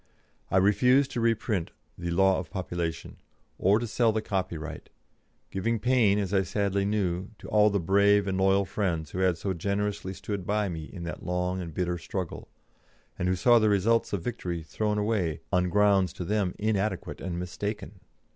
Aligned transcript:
I 0.49 0.57
refused 0.57 1.11
to 1.11 1.21
reprint 1.21 1.69
the 1.95 2.09
"Law 2.09 2.39
of 2.39 2.49
Population," 2.49 3.17
or 3.59 3.77
to 3.77 3.85
sell 3.85 4.11
the 4.11 4.19
copyright, 4.23 4.89
giving 5.51 5.77
pain, 5.77 6.17
as 6.17 6.33
I 6.33 6.41
sadly 6.41 6.85
knew, 6.85 7.29
to 7.37 7.47
all 7.49 7.69
the 7.69 7.79
brave 7.79 8.25
and 8.25 8.35
loyal 8.39 8.65
friends 8.65 9.11
who 9.11 9.19
had 9.19 9.37
so 9.37 9.53
generously 9.53 10.15
stood 10.15 10.43
by 10.43 10.69
me 10.69 10.85
in 10.85 11.03
that 11.03 11.21
long 11.23 11.61
and 11.61 11.71
bitter 11.71 11.99
struggle, 11.99 12.47
and 13.19 13.27
who 13.27 13.35
saw 13.35 13.59
the 13.59 13.69
results 13.69 14.11
of 14.11 14.23
victory 14.23 14.63
thrown 14.63 14.97
away 14.97 15.41
on 15.53 15.69
grounds 15.69 16.13
to 16.13 16.25
them 16.25 16.55
inadequate 16.57 17.21
and 17.21 17.37
mistaken! 17.37 17.99